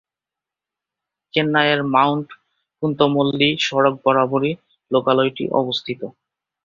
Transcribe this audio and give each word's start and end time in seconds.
চেন্নাইয়ের 1.33 1.81
মাউন্ট-পুন্তমল্লী 1.93 3.49
সড়ক 3.59 3.95
বরাবরই 4.03 4.53
লোকালয়টি 4.91 5.43
অবস্থিত। 5.61 6.01